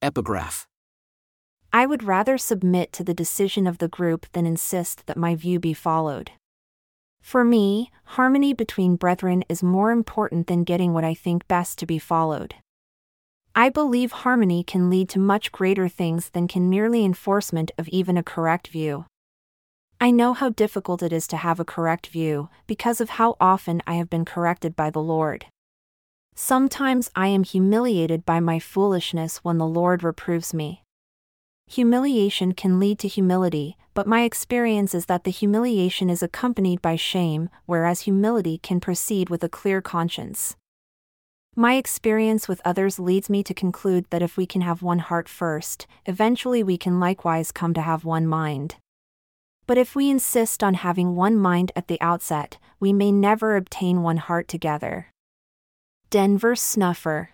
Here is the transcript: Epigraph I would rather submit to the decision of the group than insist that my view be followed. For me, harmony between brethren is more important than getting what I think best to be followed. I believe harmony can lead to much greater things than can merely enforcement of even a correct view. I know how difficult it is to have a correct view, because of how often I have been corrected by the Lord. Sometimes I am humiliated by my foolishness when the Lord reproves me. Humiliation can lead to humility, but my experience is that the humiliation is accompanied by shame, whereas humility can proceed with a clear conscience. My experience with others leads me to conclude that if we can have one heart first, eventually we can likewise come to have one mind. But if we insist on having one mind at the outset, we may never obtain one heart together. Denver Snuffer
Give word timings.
Epigraph 0.00 0.68
I 1.72 1.84
would 1.84 2.04
rather 2.04 2.38
submit 2.38 2.92
to 2.92 3.02
the 3.02 3.12
decision 3.12 3.66
of 3.66 3.78
the 3.78 3.88
group 3.88 4.26
than 4.32 4.46
insist 4.46 5.06
that 5.06 5.16
my 5.16 5.34
view 5.34 5.58
be 5.58 5.74
followed. 5.74 6.30
For 7.20 7.44
me, 7.44 7.90
harmony 8.04 8.54
between 8.54 8.94
brethren 8.94 9.42
is 9.48 9.60
more 9.60 9.90
important 9.90 10.46
than 10.46 10.62
getting 10.62 10.94
what 10.94 11.02
I 11.02 11.14
think 11.14 11.48
best 11.48 11.78
to 11.80 11.86
be 11.86 11.98
followed. 11.98 12.54
I 13.56 13.70
believe 13.70 14.12
harmony 14.12 14.62
can 14.62 14.88
lead 14.88 15.08
to 15.10 15.18
much 15.18 15.50
greater 15.50 15.88
things 15.88 16.30
than 16.30 16.46
can 16.46 16.70
merely 16.70 17.04
enforcement 17.04 17.72
of 17.76 17.88
even 17.88 18.16
a 18.16 18.22
correct 18.22 18.68
view. 18.68 19.06
I 20.00 20.12
know 20.12 20.32
how 20.32 20.50
difficult 20.50 21.02
it 21.02 21.12
is 21.12 21.26
to 21.26 21.36
have 21.36 21.58
a 21.58 21.64
correct 21.64 22.06
view, 22.06 22.50
because 22.68 23.00
of 23.00 23.10
how 23.10 23.36
often 23.40 23.82
I 23.84 23.94
have 23.94 24.08
been 24.08 24.24
corrected 24.24 24.76
by 24.76 24.90
the 24.90 25.02
Lord. 25.02 25.46
Sometimes 26.40 27.10
I 27.16 27.26
am 27.26 27.42
humiliated 27.42 28.24
by 28.24 28.38
my 28.38 28.60
foolishness 28.60 29.38
when 29.38 29.58
the 29.58 29.66
Lord 29.66 30.04
reproves 30.04 30.54
me. 30.54 30.84
Humiliation 31.66 32.52
can 32.52 32.78
lead 32.78 33.00
to 33.00 33.08
humility, 33.08 33.76
but 33.92 34.06
my 34.06 34.22
experience 34.22 34.94
is 34.94 35.06
that 35.06 35.24
the 35.24 35.32
humiliation 35.32 36.08
is 36.08 36.22
accompanied 36.22 36.80
by 36.80 36.94
shame, 36.94 37.50
whereas 37.66 38.02
humility 38.02 38.56
can 38.56 38.78
proceed 38.78 39.30
with 39.30 39.42
a 39.42 39.48
clear 39.48 39.82
conscience. 39.82 40.54
My 41.56 41.74
experience 41.74 42.46
with 42.46 42.62
others 42.64 43.00
leads 43.00 43.28
me 43.28 43.42
to 43.42 43.52
conclude 43.52 44.06
that 44.10 44.22
if 44.22 44.36
we 44.36 44.46
can 44.46 44.60
have 44.60 44.80
one 44.80 45.00
heart 45.00 45.28
first, 45.28 45.88
eventually 46.06 46.62
we 46.62 46.78
can 46.78 47.00
likewise 47.00 47.50
come 47.50 47.74
to 47.74 47.82
have 47.82 48.04
one 48.04 48.28
mind. 48.28 48.76
But 49.66 49.76
if 49.76 49.96
we 49.96 50.08
insist 50.08 50.62
on 50.62 50.74
having 50.74 51.16
one 51.16 51.36
mind 51.36 51.72
at 51.74 51.88
the 51.88 52.00
outset, 52.00 52.58
we 52.78 52.92
may 52.92 53.10
never 53.10 53.56
obtain 53.56 54.02
one 54.02 54.18
heart 54.18 54.46
together. 54.46 55.08
Denver 56.10 56.56
Snuffer 56.56 57.28